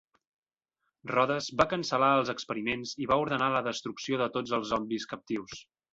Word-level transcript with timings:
Rhodes 1.11 1.49
va 1.59 1.67
cancel·lar 1.73 2.09
els 2.21 2.33
experiments 2.35 2.95
i 3.05 3.09
va 3.13 3.19
ordenar 3.27 3.51
la 3.57 3.65
destrucció 3.69 4.23
de 4.23 4.33
tots 4.39 4.57
els 4.59 4.73
zombis 4.75 5.07
captius. 5.13 5.61